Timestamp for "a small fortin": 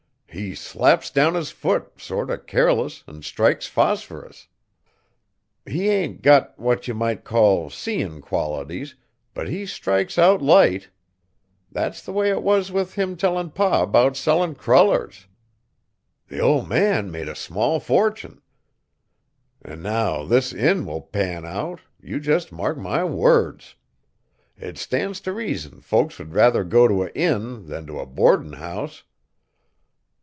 17.27-18.41